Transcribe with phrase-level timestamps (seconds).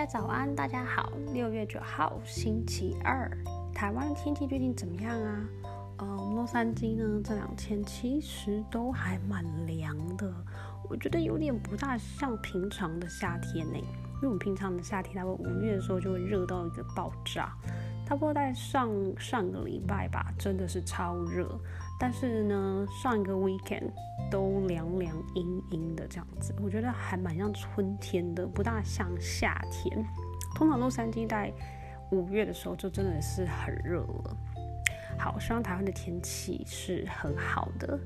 [0.00, 1.12] 家早安，大家好。
[1.34, 3.30] 六月九号，星期二，
[3.74, 5.44] 台湾天气最近怎么样啊？
[5.98, 10.32] 呃，洛杉矶呢，这两天其实都还蛮凉的，
[10.88, 13.76] 我觉得有点不大像平常的夏天呢。
[13.76, 17.54] 因为我们平常的夏天，大概五月的时候就会热到一个爆炸。
[18.06, 21.46] 差不多在上上个礼拜吧，真的是超热。
[22.00, 23.90] 但是呢，上一个 weekend
[24.30, 30.02] 都凉凉阴阴的这样子，我觉得还蛮像春天的，不大像夏天。
[30.54, 31.52] 通常洛杉矶在
[32.10, 34.36] 五月的时候就真的是很热了。
[35.18, 38.00] 好，希望台湾的天气是很好的。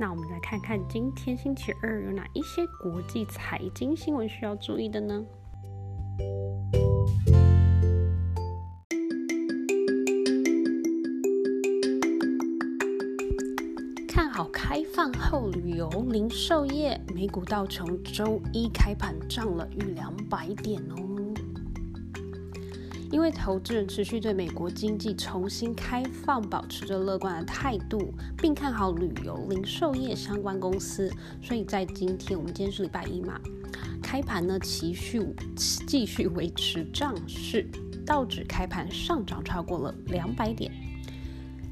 [0.00, 5.22] 那我们来看看今天星期二有哪一些国际财经新闻需要注意的呢？
[15.30, 20.96] 后，旅游零售业美股道琼周一开盘涨了逾两百点哦。
[23.12, 33.38] 因为投资人持续对美国经济重新开放保持着乐观的态度，并看好旅游零售业相关公司，所以在今天，我们今天是礼拜一嘛，
[34.02, 35.22] 开盘呢持续
[35.86, 37.68] 继续维持涨势，
[38.06, 40.72] 道指开盘上涨超过了两百点。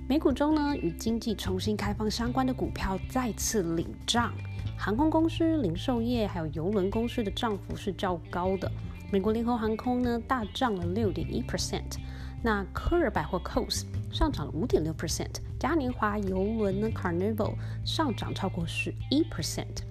[0.09, 4.33] 美股中呢，与经济重新开放相关的股票再次领涨，
[4.79, 8.71] 航空公司、零售业还有邮轮公司的涨幅是较高的。
[9.11, 11.97] 美国联合航空呢大涨了六点一 percent，
[12.41, 19.83] 那科尔百货 Coast 上涨了五点六 percent，嘉年华邮轮呢 Carnival 上涨超过十一 percent。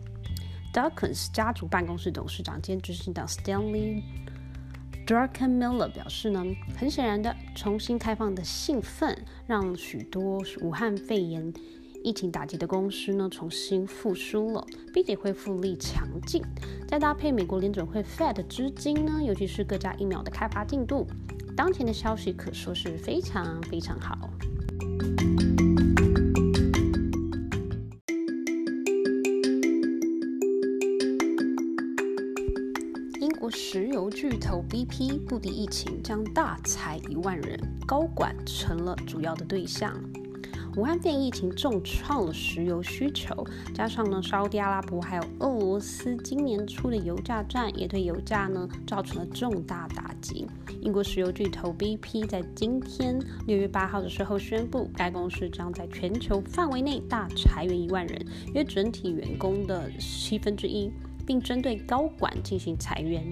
[0.73, 4.01] Dawkins 家族办公室董事长兼执行长 Stanley。
[5.05, 6.43] Druckenmiller 表示呢，
[6.75, 11.53] 很显然的，重新开放的兴奋让许多武汉肺炎
[12.03, 16.41] 疫情打击的公司呢重新复苏了，并且恢复力强劲。
[16.87, 21.05] 再搭配美国联准会 Fed 的资金呢，尤其是各家疫苗的开发进度，
[21.55, 24.17] 当前的消息可说是非常非常好。
[33.57, 37.57] 石油巨头 BP 不敌疫情，将大裁一万人，
[37.87, 39.93] 高管成了主要的对象。
[40.75, 50.45] 武汉变疫情重创了石油需求，加上呢，沙特阿拉伯还有俄罗斯今年初的油价战，也对油价呢造成了重大打击。
[50.81, 53.17] 英国石油巨头 BP 在今天
[53.47, 60.91] 六月八号的时候宣布，该公司将在全球范围内大裁员一万人，约整体员工的七分之一。
[61.25, 63.23] 并针对高管进行裁员。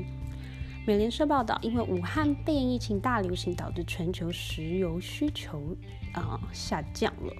[0.85, 5.75] 美联社报道，因为武汉肺炎疫情大流行，导致全球石油需求
[6.13, 7.33] 啊下降了。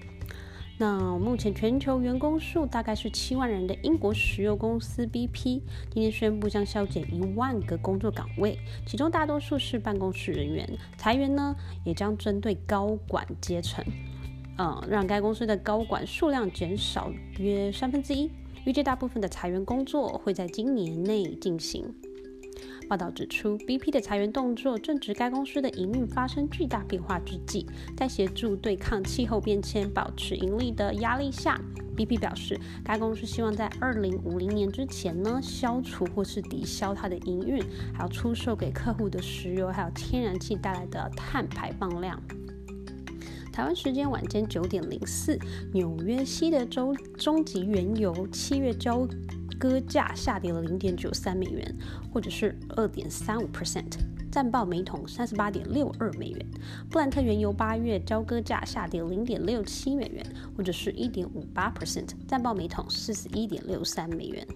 [0.78, 10.68] 那目前全球员工数大概是七万人的英国石油公司 BP 今天宣布将削减一万个工作岗位，其中大多数是办公室人员。
[10.97, 13.85] 裁员呢也将针对高管阶层，
[14.58, 18.31] 呃，让该公司的高管数量减少约三分之一。
[18.66, 21.94] 预计大部分的裁员工作会在今年内进行。
[22.88, 27.66] 报道指出，BP 的裁员动作正值该公司的营运发生巨大变化之际，
[27.97, 31.59] 在协助对抗气候变迁、保持盈利的压力下
[31.96, 37.62] ，BP 表示，该公司希望在2050年之前呢，消除或是抵消它的营运，
[37.94, 42.22] 还有出售给客户的石油还有天然气带来的碳排放量。
[43.53, 45.38] 台湾时间晚间九点零四，
[45.74, 49.08] 纽约西德州中级原油七月交
[49.59, 51.78] 割价下跌了零点九三美元，
[52.12, 53.91] 或者是二点三五 percent，
[54.31, 56.46] 暂报每桶三十八点六二美元。
[56.90, 60.25] 布兰特原油八月交割价下跌零点六七美元，
[60.58, 64.47] 或者是一点五八 percent，暂报每桶四十一点六三美元。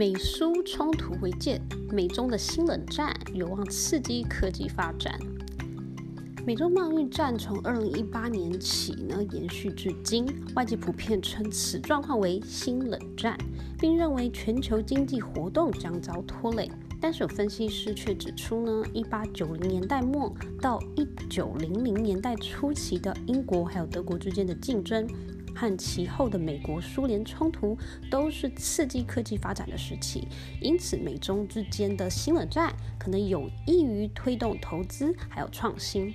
[0.00, 1.60] 美苏冲突为鉴，
[1.92, 5.12] 美中的新冷战有望刺激科技发展。
[6.46, 13.36] 美中贸易战从二零一八年起呢延续至今，外界普遍称此状况为新冷战，
[13.78, 16.70] 并认为全球经济活动将遭拖累。
[16.98, 25.06] 但是有分析师却指出呢，一八九零年代末到一九零零年代初期的英国还有德国之间的竞争。
[25.54, 27.76] 和其后的美国苏联冲突
[28.10, 30.26] 都是刺激科技发展的时期，
[30.60, 36.12] 因此美中之间的新冷战可能有益于推动投资还有创新。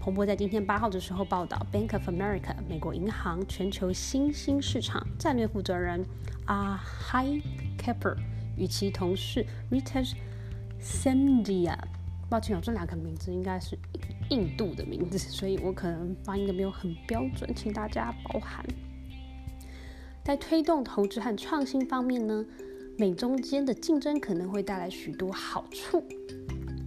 [0.00, 6.04] 彭博在今天八号的时候报道，Bank of America 美国银行全球新兴市场战略负责人
[6.46, 7.40] Ahai
[7.78, 8.16] Kapper
[8.56, 10.04] 与其同事 Rita
[10.80, 11.78] Sandia
[12.28, 13.78] 抱歉，这两个名字应该是
[14.30, 18.64] 印度的名字，所以我可能发音的没有很标准，请大家包涵。
[20.24, 22.44] 在推动投资和创新方面呢，
[22.96, 26.04] 美中间的竞争可能会带来许多好处。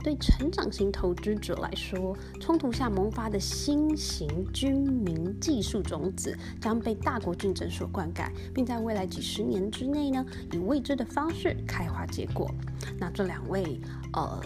[0.03, 10.23] 对成长型投资者来说，冲突下萌发的新型军民技术种子将被大国竞争所灌溉，并在未来几十年之内呢，
[10.53, 12.47] 以未知的方式开花结果。
[12.99, 13.81] 那这两位，
[14.13, 14.39] 呃，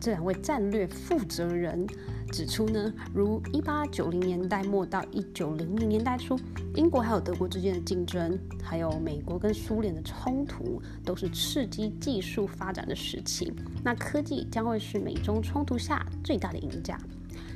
[0.00, 1.86] 这两位战略负责人。
[2.32, 6.38] 指出呢，如一八九零年代末到一九零零年代初，
[6.76, 13.52] 英国还有德国之间的竞争，还有美国跟苏联的冲突，都是刺激技术发展的时期。
[13.82, 16.96] 那科技将会是美中冲突下最大的赢家，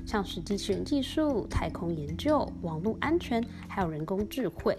[0.05, 4.77] 像是机器人技术、太空研究、网络安全，还有人工智慧，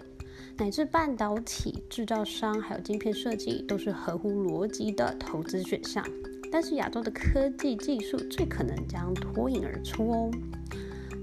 [0.58, 6.04] 乃至半导体制造商，还有晶片设计，都是合乎逻辑的投资选项。
[6.50, 10.30] 但是亚洲的科技技术最可能将脱颖而出哦。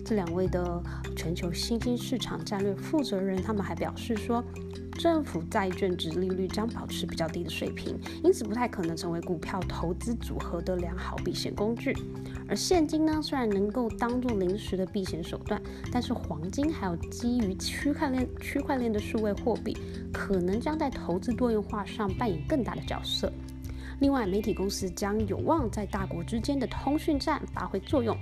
[0.06, 0.84] 这两位的
[1.16, 4.44] 全球新兴市场战略负责人，他们还表示说，
[5.00, 11.96] 政府债券值利率将保持比较低的水平，因此不太可能成为股票投资组合的良好避险工具。
[12.50, 15.60] 而现金呢，虽然能够当做临时的避险手段，
[15.90, 19.78] 但是黄金还有基于区块链区块链的数位货币，
[20.12, 23.32] 可能将在投资多元化上扮演更大的角色。
[24.00, 28.18] 另外，媒体公司将有望在大国之间的通讯站发挥作用，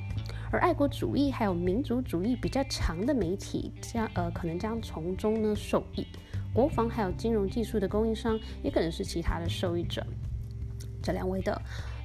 [0.52, 6.06] 而爱国主义还有民族主义比较强的媒体将呃可能将从中呢受益。
[6.54, 10.06] 国防还有金融技术的供应商也可能是其他的受益者。
[11.02, 11.60] 这两位的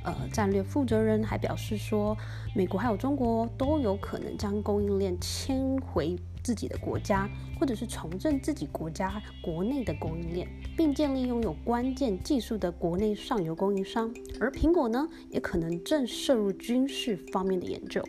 [0.04, 2.16] 呃战略负责人还表示说，
[2.54, 6.16] 美国还有中国都有可能将供应链迁回。
[6.46, 7.28] 自己的国家，
[7.58, 10.46] 或者是重振自己国家国内的供应链，
[10.76, 14.14] 并建立拥有关键技术的国内上游供应商。
[14.38, 18.00] 而苹果呢，也可能正涉入军事方面的研究。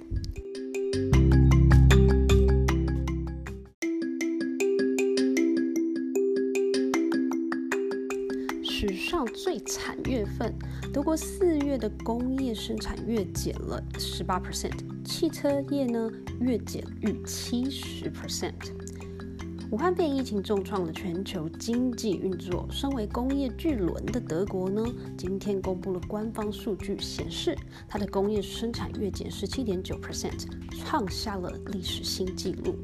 [8.61, 10.53] 史上最惨月份，
[10.93, 16.11] 德国四月的工业生产月减了十八 percent，汽车业呢
[16.41, 18.51] 月减逾七十 percent。
[19.71, 24.85] 武汉肺炎疫情重创了全球经济运作，身为工业巨轮的德国呢，
[25.17, 27.57] 今天公布了官方数据，显示
[27.87, 32.75] 它的工业生产月减十七点九 percent，创下了历史新纪录。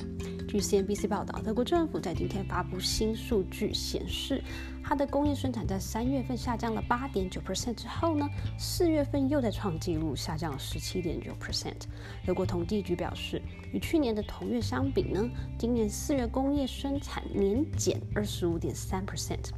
[0.54, 4.40] 据 CNBC 报道，德国政府在今天发布新数据，显示
[4.84, 11.86] 它的工业生产在三月份下降了八点九 percent 之后呢，四月份又在创纪录，下降了十七点九 percent。
[12.24, 13.42] 德国统计局表示，
[13.72, 15.28] 与去年的同月相比呢，
[15.58, 19.50] 今年四月工业生产年减二十五点三 percent，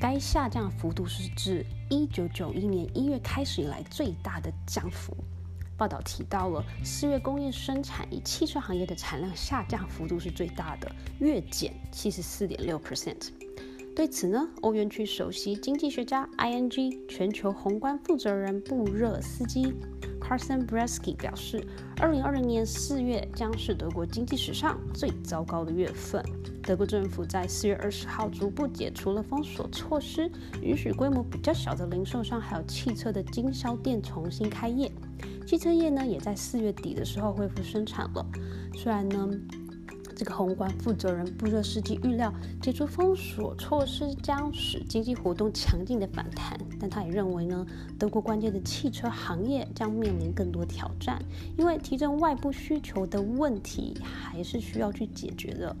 [0.00, 5.14] 该下降幅度是自一九九一年一月开始以来最大的降幅。
[5.76, 13.30] 报道提到了四月工业生产以汽车行业的产量下降幅度是最大的，月减七十四点六 percent。
[13.94, 19.72] 对此呢，欧元区首席经济学家 ING 全球宏观负责人布热斯基
[20.20, 21.64] Carson Bresky 表示，
[21.98, 26.24] 二零二零年四月将是德国经济史上最糟糕的月份。
[26.60, 30.28] 德国政府在四月二十号逐步解除了封锁措施，
[30.60, 34.90] 允许规模比较小的零售商还有汽车的经销店重新开业。
[35.46, 38.26] 汽车业呢，也在四月底的时候恢复生产了。
[38.74, 39.28] 虽然呢，
[40.16, 47.66] 这个宏观负责人布热斯基预料解除封锁措施将使经济活动强劲的反弹，但他也认为呢，
[47.98, 51.22] 德国关键的汽车行业将面临更多挑战，
[51.58, 55.76] 因为提振外部需求的问题还是需要去解决的。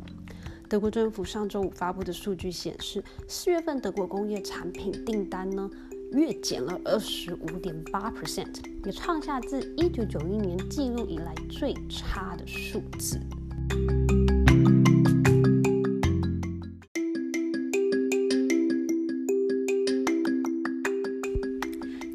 [0.68, 5.70] 德国政府上周五发布的数据显示，四月份德国工业产品订单呢。
[6.14, 13.18] 月减了二十五点八 percent，也创下自一九九一年记录以来最差的数字。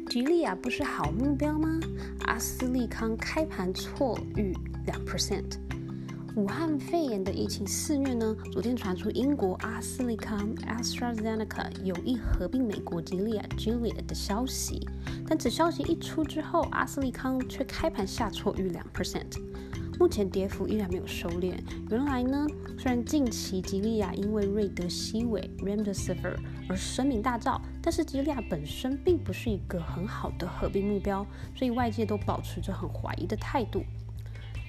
[0.08, 1.78] 吉利亚不是好目标吗？
[2.26, 4.54] 阿斯利康开盘错预
[4.86, 5.69] 两 percent。
[6.36, 14.86] 武汉肺炎的疫情肆虐呢，昨天传出英国阿斯利康 （AstraZeneca） 有意合并美国吉利亚 （Gilead） 的消息，
[15.26, 19.40] 但此消息一出之后，阿斯利康却开盘下挫逾两 percent，
[19.98, 21.54] 目前跌幅依然没有收敛。
[21.90, 22.46] 原来呢，
[22.78, 26.36] 虽然近期吉利亚因为瑞德西韦 （Remdesivir）
[26.68, 33.82] 而声名大噪，但是吉利亚本身并不是一个很好的合并目标，所以外界都保持着很怀疑的态度。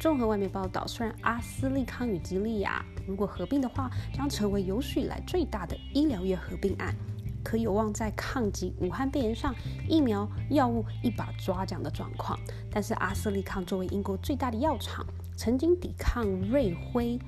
[0.01, 6.95] 综合外媒报道，虽然阿斯利康与吉利亚如果合并的话，将成为有史以来最大的医疗业合并案，
[7.43, 9.53] 可有望在抗击武汉肺炎上
[9.87, 12.35] 疫苗药物一把抓奖的状况。
[12.71, 15.05] 但是阿斯利康作为英国最大的药厂，
[15.37, 17.19] 曾经抵抗瑞辉、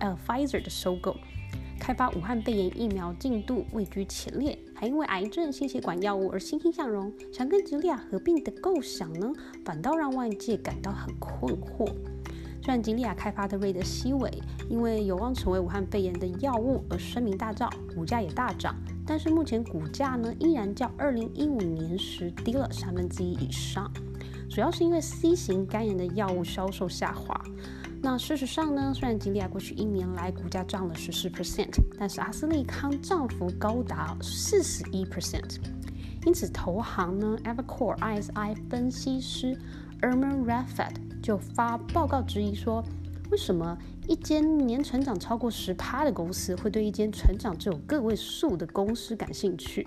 [0.00, 1.16] 呃 Pfizer 的收购，
[1.82, 9.32] 开发武汉肺炎疫苗进度位居前列，还因为癌症、心血管药物而欣欣向荣，想跟吉利亚合并的构想呢，
[9.64, 11.92] 反倒让外界感到很困惑。
[12.62, 14.30] 虽然吉利亚开发的瑞德西韦
[14.70, 23.92] 因为有望成为武汉肺炎的药物而声名大噪，股价也大涨，但是目前股价呢依然较2015年时低了三分之一以上，
[24.48, 27.34] 主要是因为 C 型肝炎的药物销售下滑。
[28.04, 35.58] 那事实上呢，虽然吉利亚过去一年来股价涨了十四 percent，但是阿斯利康涨幅高达四十一 percent，
[36.26, 39.56] 因此投行呢 Evercore ISI 分析师
[40.00, 40.94] Erman Raffat。
[41.22, 42.82] 就发报告质疑说，
[43.30, 43.78] 为什么
[44.08, 49.86] 一间年成长超过十趴的公司会对一间成长只有个位数的公司感兴趣？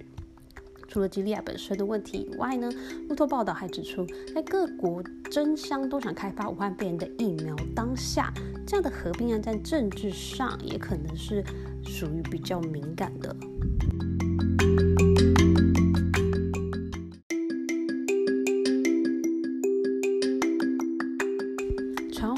[0.88, 2.70] 除了吉利亚本身的问题以外呢，
[3.10, 8.34] 路透报道还指出，在各国争相都想开发武汉肺炎的疫苗当下，
[8.66, 11.44] 这样的合并案在政治上也可能是
[11.84, 13.36] 属于比较敏感的。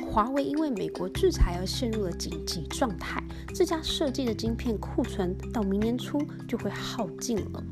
[0.10, 3.24] 华为因为美国制裁而陷入了紧急状态，
[3.54, 7.64] 自家设计的晶片库存到明年初就会耗尽了。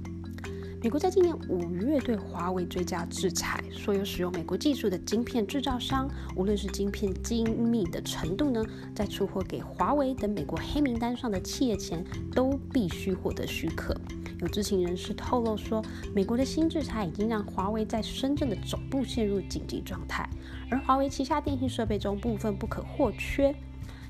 [0.86, 8.64] 美国在今年五月对华为追加制裁，所有使用美国技术的晶片制造商，无论是晶片精密的程度呢，
[8.94, 14.00] 在出货给华为等美国黑名单上的企业前，都必须获得许可。
[14.40, 20.30] 有知情人士透露说，美国的新制裁已经让华为在深圳的总部陷入紧急状态，
[20.70, 23.56] 而华为旗下电信设备中部分不可或缺，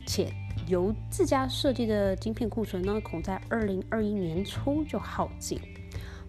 [0.06, 0.30] 且
[0.68, 5.58] 由自家设计的晶片库存呢，恐在二零二一年初就耗尽。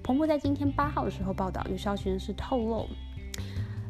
[0.07, 2.87] 彭博在今天八号的时候报道，有消息人士透露，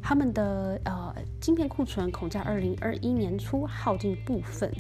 [0.03, 4.73] 他们的呃晶片库存恐在二零二一年初耗尽部分。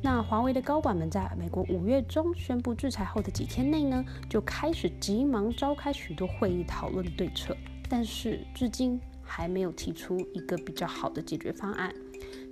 [0.00, 7.54] 那华为的高管们在美国五月中宣布制裁后的几天内呢，就开始急忙召开许多会议讨论对策，
[7.86, 11.94] 但是至今还没有提出一个比较好的解决方案。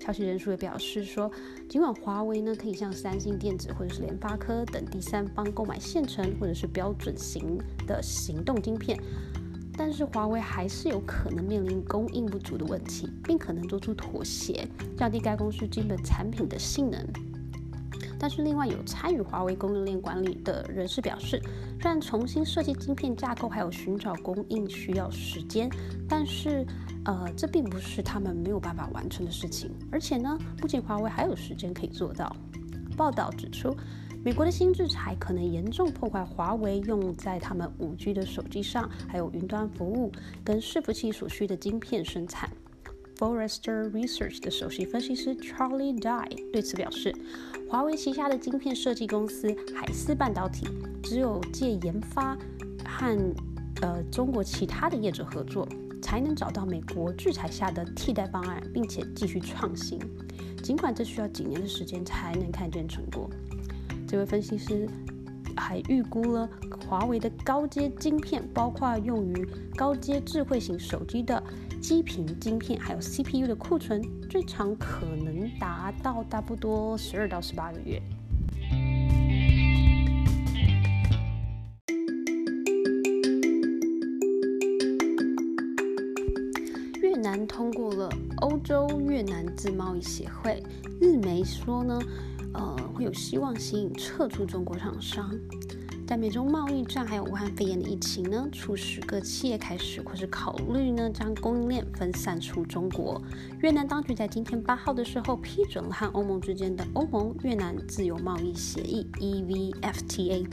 [0.01, 1.31] 消息人士也表示说，
[1.69, 8.99] 尽管华为呢可以向三星电子或者是联发科等第三方购买现成或者是标准型的行动晶片，
[9.77, 14.67] 但是华为还是有可能面临供应不足的问题，并可能做出妥协，
[14.97, 17.07] 降低该公司基本产品的性能。
[18.19, 21.41] 但是，另外有参与华为供应链管理的人士表示，
[21.81, 25.71] 虽然重新设计晶片架构还有寻找供应需要时间，
[26.07, 26.67] 但是，
[27.05, 29.71] 呃，这并不是他们没有办法完成的事情。
[29.91, 32.35] 而且呢，目前华为还有时间可以做到。
[32.97, 33.75] 报道指出，
[34.23, 40.13] 美国的新制裁可能严重破坏华为用在他们五 G 的手机上，还有云端服务
[40.45, 42.51] 跟伺服器所需的晶片生产。
[43.17, 47.15] Forrester Research 的首席分析师 Charlie Dye 对此表示，
[47.69, 50.67] 华为旗下的晶片设计公司海思半导体，
[51.03, 52.37] 只有借研发
[52.85, 53.35] 和
[53.83, 55.69] 呃中国其他的业者合作，
[56.01, 59.99] 才能找到美国制裁下的替代方案，并且继续创新。
[60.63, 63.29] 尽管这需要几年的时间才能看见成果，
[64.07, 64.89] 这位分析师。
[65.57, 66.49] 还预估了
[66.89, 71.43] 华为的高阶晶片，包括用于高阶智慧型手机的
[71.83, 78.01] 基频晶片，还有 CPU 的库存，最长可能达到差不多十二到十八个月。
[89.21, 90.63] 越南自贸易协会，
[90.99, 92.01] 日媒说呢。
[92.55, 95.31] 呃，会有希望吸引撤出中国厂商。
[96.07, 103.23] 在美中贸易战还有武汉肺炎的疫情呢，促使各企业开始或是考虑呢，将供应链分散出中国。
[103.61, 110.47] 越南当局在今天八号的时候批准了和欧盟之间的欧盟越南自由贸易协议 （EVFTA），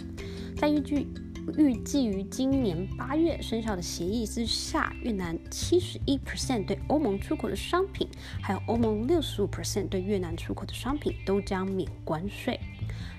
[0.57, 1.07] 在预计。
[1.56, 8.08] 预计于今年八月生效的协议之下，越南七十一 percent 对欧盟出口的商品，
[8.42, 12.60] 还有欧盟六十五 percent 对越南出口的商品都将免关税。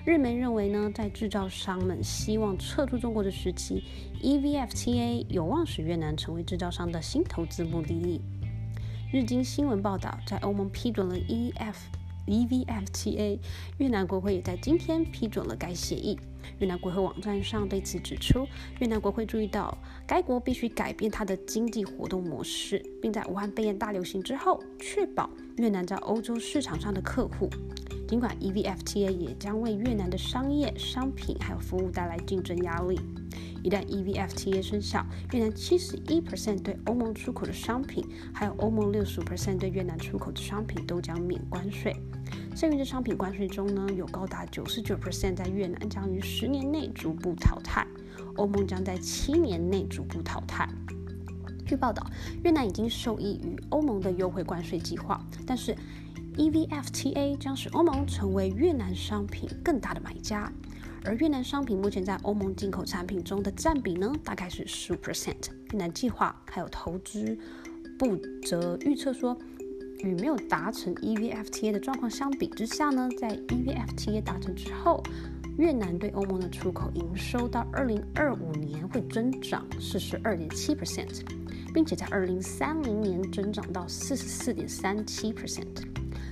[0.05, 3.83] 日媒认为呢，在制造商们希望撤出中国的时期
[4.21, 8.21] ，EVFTA 有望使越南成为制造商的新投资目的地。
[9.11, 11.75] 日经新闻报道，在欧盟批准了 EF
[12.27, 13.39] EVFTA，
[13.79, 16.17] 越南国会也在今天批准了该协议。
[16.59, 18.47] 越南国会网站上对此指出，
[18.79, 19.77] 越南国会注意到
[20.07, 27.49] 该国必须改变它的经济活动模式，并在武汉肺炎大流行之后，确保越南在欧洲市场上的客户。
[28.07, 32.99] 尽管 EVFTA 也将为越南的商业、商品还有服务带来竞争压力。
[33.61, 38.03] 一旦 EVFTA 生效，越南七十一 percent 对欧盟出口的商品，
[38.33, 41.95] 还有欧盟六十五 percent 对越南出口的商品都将免关税。
[42.55, 47.87] 剩余的商品关税中呢，有高达九十九 percent 在越南将于十年内逐步淘汰，
[48.35, 50.67] 欧盟将在七年内逐步淘汰。
[51.65, 52.05] 据报道，
[52.43, 55.75] 越南已经受益于欧盟的优惠关税计划，但是
[56.35, 60.51] EVFTA 将使欧盟成为越南商品更大的买家。
[61.05, 65.49] 而越南商品目前在欧盟进口产品中的占比呢，大概是十五 percent。
[65.71, 67.37] 越南计划还有投资
[67.97, 69.37] 部则预测说，
[70.03, 75.03] 与没有达成 EVFTA 的状况相比之下呢，在 EVFTA 达成之后，
[75.57, 81.21] 越南对欧盟的出口营收到二零二五年会增长四十二点七 percent，
[81.73, 85.65] 并且在二零三零年增长到四十四点三七 percent。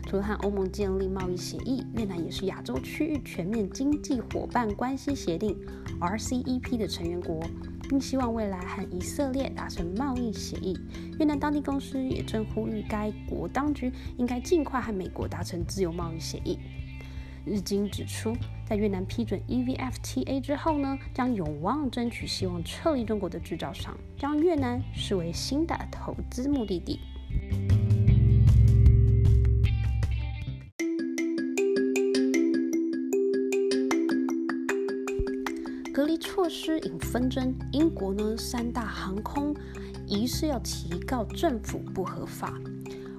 [0.05, 5.53] 除了和欧盟建立贸易协议，越南也是亚洲区域全面经济伙伴关系协定
[5.99, 7.43] （RCEP） 的成员国，
[7.89, 10.77] 并希望未来和以色列达成贸易协议。
[11.19, 16.59] 越南当地公司也正呼吁该国当局应该尽快和美国达成自由贸易协议。
[17.45, 26.99] 日经指出，在越南批准 EVFTA 之后呢，将有望争取希望撤离中国的制造商，将越南视为新的投资目的地。
[36.17, 39.55] 措施引纷争，英国呢三大航空
[40.05, 42.53] 疑似要提告政府不合法。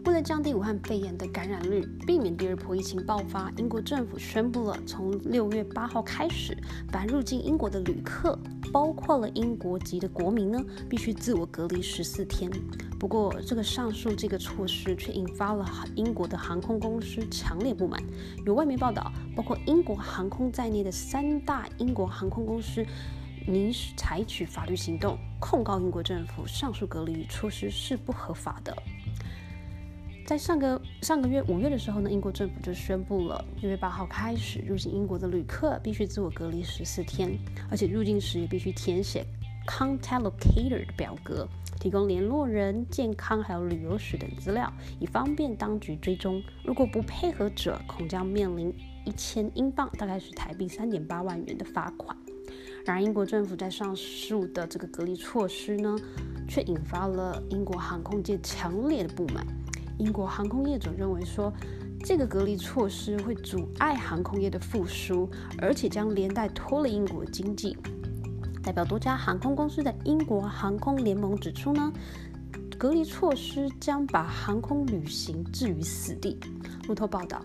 [0.08, 6.56] 为了降低武汉肺炎的感染率，避免第二波疫情爆发，英国政府宣布了从六月八号开始，
[6.90, 8.38] 凡入境英国的旅客，
[8.72, 12.50] 包括了英国籍的国民呢，必须自我隔离十四天。
[12.98, 18.02] 不过，这个上述这个措施却引发了英国的航空公司强烈不满。
[18.46, 22.82] 有外媒报道，包括英国航空在内的三大英国航空公司
[23.46, 28.74] 拟采取法律行动，控告英国政府上述隔离措施是不合法的。
[30.28, 37.34] 在上个上个月五月的时候呢，英国政府就宣布了，六月八号开始，入境英国的旅客必须自我隔离十四天，
[37.70, 39.24] 而且入境时也必须填写
[39.66, 41.48] Contact Locator 的表格。
[41.80, 46.42] 提供联络人、健康还有旅游史等资料，以方便当局追踪。
[46.62, 48.70] 如果不配合者，恐将面临
[49.06, 52.14] 一千英镑，大概是台币三点八万元的罚款。
[52.84, 55.96] 然而，英国政府在上述的这个隔离措施呢，
[56.46, 59.46] 却引发了英国航空界强烈的不满。
[59.98, 61.52] 英国航空业者认为说，
[62.04, 67.76] 这个隔离措施会阻碍航空业的复苏，而且将连带拖累英国经济。
[68.62, 71.92] 代表多家航空公司的英国航空联盟指出呢，
[72.78, 76.38] 隔离措施将把航空旅行置于死地。
[76.86, 77.42] 路透报道，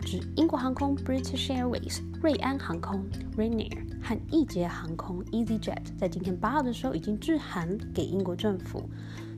[0.00, 3.04] 指英国航空 British Airways、瑞安航空
[3.36, 8.88] Ryanair 和易捷航空 EasyJet 在今天八号的时候已经致函给英国政府，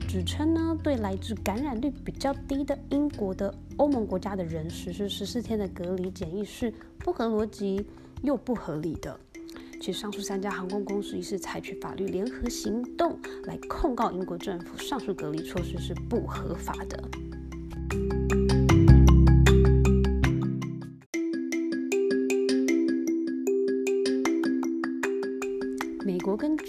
[0.07, 7.85] 指称呢对来自感染率比较低的英国的欧盟国家的人实施十四天的隔离检疫是不合逻辑
[8.21, 9.19] 又不合理的。
[9.81, 17.03] 其上述三家航空公司已是采取法律联合行动来控告英国政府上述隔离措施是不合法的。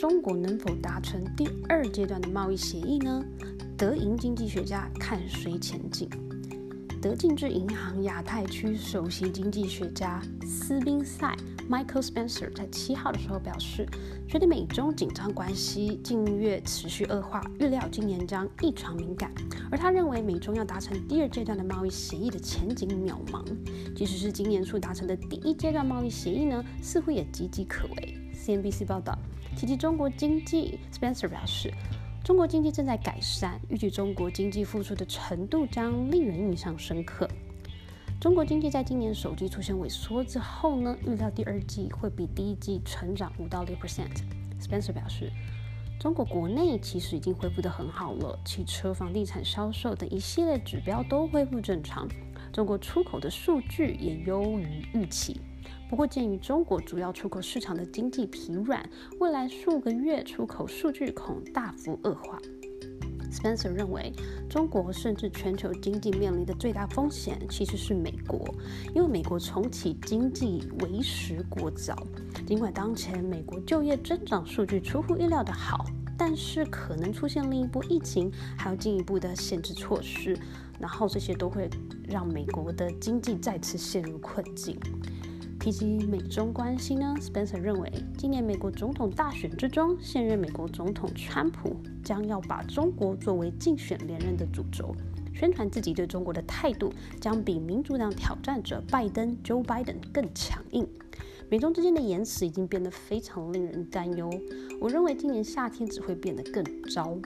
[0.07, 3.25] 中国能否达成第二阶段的贸易协议呢？
[3.75, 6.07] 德银经济学家看谁前进？
[7.01, 11.35] 德竞智银行亚太区首席经济学家斯宾塞
[11.71, 13.89] （Michael Spencer） 在七号的时候表示，
[14.29, 19.33] 觉得美中紧张关系近月持续恶化，预料今年将异常敏感。
[19.71, 23.43] 而他认为，美中要达成第二阶段的贸易协议的前景渺茫。
[23.97, 28.19] 即使是今年初达成的第一阶段贸易协议呢，似乎也岌岌可危。
[28.45, 29.17] CNBC 报道
[29.57, 31.73] 提及中国经济，Spencer 表示。
[32.23, 37.29] 中国经济正在改善，预计中国经济复苏的程度将令人印象深刻。
[38.19, 44.23] 中国经济在今年首季出现萎缩之后呢，预料第二季会比第一季成长五到六 percent。
[44.59, 45.31] Spencer 表示，
[46.01, 52.09] 中国国内其实已经恢复得很好了，汽车、房地产销售等一系列指标都恢复正常，
[52.51, 55.39] 中国出口的数据也优于预期。
[55.89, 58.89] 不过，鉴于中国主要出口市场的经济疲软，
[59.21, 62.39] 未来数个月出口数据恐大幅恶化。
[63.31, 64.13] Spencer 认为，
[64.49, 68.47] 中国甚至全球经济面临的最大风险其实是美国，
[68.95, 71.97] 因为美国重启经济为时过早。
[72.47, 75.85] 尽管当前美国就业增长数据出乎意料的好，
[76.17, 80.39] 但是可能出现另一波疫情，还有进一步的限制措施，
[80.79, 81.69] 然后这些都会
[82.09, 84.79] 让美国的经济再次陷入困境。
[85.65, 94.95] 提及美中关系呢，Spencer 认为，今年美国总统大选之中，现任美国总统川普将要把中国作为竞选连任的主轴，
[95.33, 100.87] 宣传自己对中国的态度将比民主党挑战者拜登 Joe Biden 更强硬。
[101.49, 104.29] 美中之间的言辞已经变得非常令人担忧。
[104.83, 107.17] 我认为今年夏天只会变得更糟。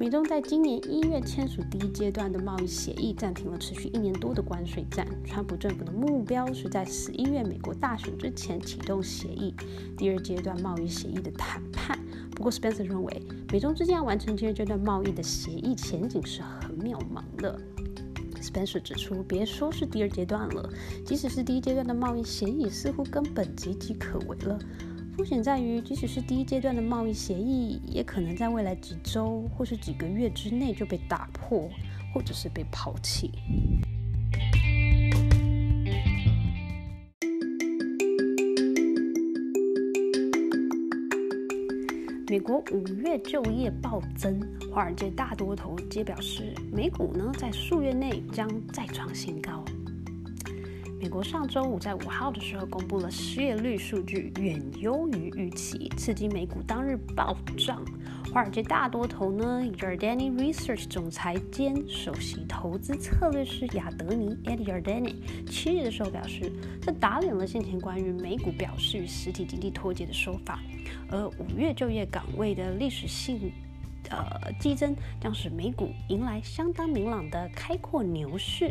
[0.00, 5.06] 美中在今年一月签署第一阶段的贸易协议，暂停了持续一年多的关税战。
[5.26, 9.54] 川普政府的目标是在十一月美国大选之前启动协议
[9.98, 11.98] 第二阶段贸易协议的谈判。
[12.34, 17.60] 不过，Spencer 认为，美中之间要完成第二阶段贸易的协议前景是很渺茫的。
[18.40, 20.66] Spencer 指出，别说是第二阶段了，
[21.04, 24.58] 即使是第一阶段的贸易协议，似乎根本岌岌可危了。
[25.20, 31.68] 风险在于，即使是第一阶段的贸易协议，也可能在未来几周或是几个月之内就被打破，
[32.14, 33.30] 或者是被抛弃。
[42.26, 44.40] 美国五月就业暴增，
[44.72, 49.62] 华尔街大多头皆表示，美股呢在数月内将再创新高。
[51.00, 57.82] 美国上周五在五号的时候公布了失业率数据，远优于预期，刺激美股当日暴涨。
[58.30, 65.14] 华尔街大多头呢，Yardeni Research 总裁兼首席投资策略师亚德尼 （Ed Yardeni）
[65.46, 70.60] 七日的时候表示，这打脸了先前关于美股表示与实体经济脱节的说法，
[71.10, 73.50] 而五月就业岗位的历史性
[74.10, 78.70] 呃激增，将使美股迎来相当明朗的开阔牛市。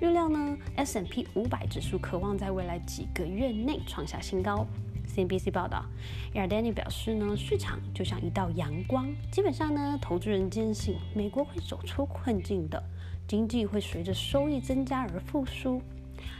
[0.00, 4.66] 预料呢，S M P 五百指数渴望在未来几个月内创下新高。
[5.06, 5.84] C N B C 报道
[6.32, 12.82] y a r d a n i 表示呢，市场就像一道阳光，基本上呢，投资人坚信美国会走出困境的，
[13.28, 15.82] 经济会随着收益增加而复苏。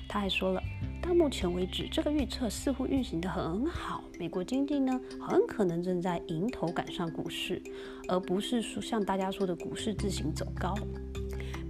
[0.08, 0.62] 他还说了，
[1.02, 7.60] 到目前为止，这个预测似乎运行的很好，美国经济呢，很可能正在迎头赶上股市，
[8.08, 10.74] 而不是说像大家说的股市自行走高。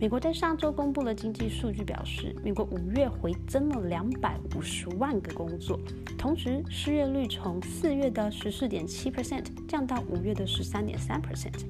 [0.00, 5.78] 美国在上周公布了经济数据，表示美国五月回增了两百五十万个工作，
[6.16, 11.66] 同时失业率从四月的十四点七 percent 降到五月的十三点三 percent。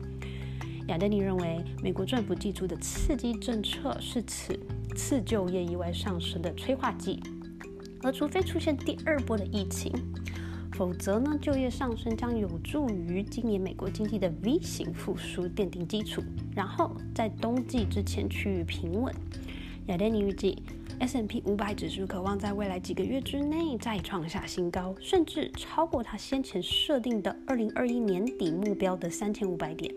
[0.87, 4.57] 亚德尼认为，美国政府寄出的刺激政策是此
[4.95, 7.21] 次就业意外上升的催化剂，
[8.01, 9.93] 而除非出现第二波的疫情。
[10.81, 16.23] 否则呢，就业上升将有助于今年美国经济的 V 型复苏奠定基础，
[16.57, 19.15] 然后在冬季之前趋于平稳。
[19.89, 20.63] 亚丹尼预计
[20.99, 29.95] ，S&P 五百指数渴望在未来几个月之内再创下新高，甚至超过它先前设定的二零二一年底目标的三千五百点。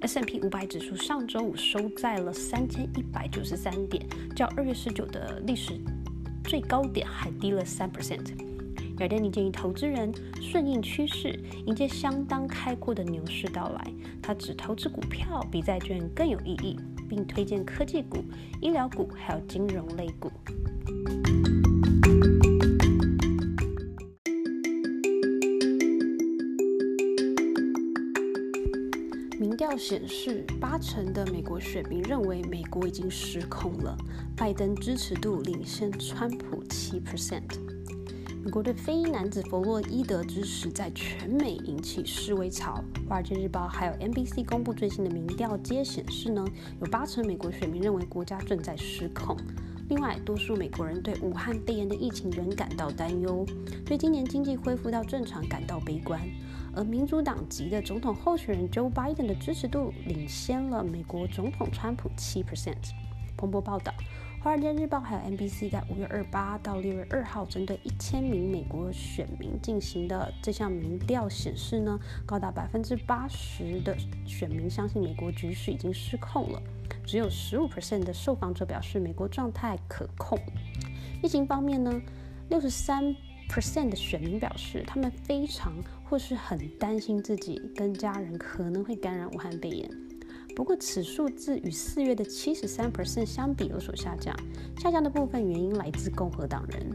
[0.00, 5.80] S&P 五百指数上周五收在了三千一百九十三点，较二月十九的历史
[6.42, 8.51] 最高点还低了三 percent。
[8.98, 13.92] 亚丹尼建议投资人顺应趋势，迎接相当开阔的牛市到来。
[14.22, 16.78] 他只投资股票比债券更有意义，
[17.08, 18.24] 并推荐科技股、
[18.60, 20.30] 医疗股还有金融类股。
[29.40, 33.96] 民调显示，八成的美国选民认为美国已经失控了，
[34.36, 37.71] 拜登支持度领先川普七 percent。
[38.44, 42.82] 美国对非裔男子弗洛伊德之死在全美引起示威潮。
[43.08, 46.44] 华尔街日报还有 NBC 公布最新的民调，皆显示呢，
[46.80, 49.36] 有八成美国选民认为国家正在失控。
[49.88, 53.46] 另外，多数美国人对武汉肺炎的疫情仍感到担忧，
[53.86, 56.20] 对今年经济恢复到正常感到悲观。
[56.74, 62.90] 而民主党籍的总统候选人 Joe Biden 的支持度领先了美国总统川普七 percent。
[63.36, 63.92] 彭博报道。
[64.42, 76.60] 《华尔街日报》还有 NBC 在五月二八到六月二号针对一千名美国选民进行的这项民调显示呢，高达百分之八十的选民相信美国局势已经失控了，
[77.06, 80.36] 只有十五 percent 的受访者表示美国状态可控。
[81.22, 82.02] 疫情方面呢，
[82.48, 83.14] 六十三
[83.48, 89.88] percent 的选民表示他们非常或是很担心自己跟家人可能会感染武汉肺炎。
[90.54, 94.34] 不过，此数字与四月的七十三 percent 相比有所下降。
[94.78, 96.90] 下降的部分原因来自共和党人。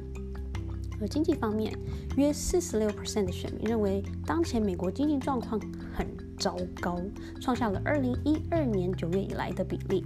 [0.99, 1.77] 而经济方面，
[2.15, 5.59] 约四十六 percent 的选民认为当前美国经济状况
[5.93, 6.99] 很糟糕，
[7.39, 10.05] 创下了二零一二年九月以来的比例。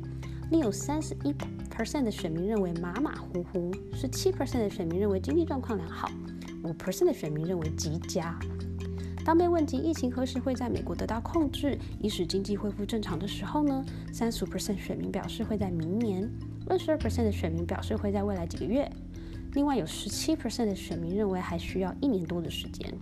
[0.49, 1.33] 另有三十一
[1.73, 6.11] percent 的选民认为马马虎虎，十七 percent 的选民认为经济状况良好，
[6.63, 8.37] 五 percent 的选民认为极佳。
[9.23, 13.85] 当被问及疫情何时会在美国得到控制，以使经济恢复正常的时候呢？
[14.11, 16.29] 三十五 percent 选民表示会在明年，
[16.67, 18.89] 二十二 percent 的选民表示会在未来几个月。
[19.53, 22.93] 另外有十七 percent 的选民认为还需要一年多的时间。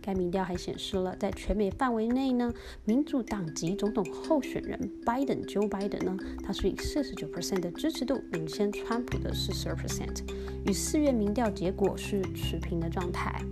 [0.00, 2.52] 该民调还显示了，在全美范围内呢，
[2.84, 10.22] 民主党籍总统候选人 Biden Joe Biden 呢，他是以四十九 percent 的支持度领先川普的四十二 percent，
[10.64, 13.42] 与四月民调结果是持平的状态。